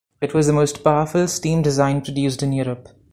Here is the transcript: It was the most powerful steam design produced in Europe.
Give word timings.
It 0.19 0.33
was 0.33 0.47
the 0.47 0.53
most 0.53 0.83
powerful 0.83 1.27
steam 1.27 1.61
design 1.61 2.01
produced 2.01 2.41
in 2.41 2.51
Europe. 2.53 2.89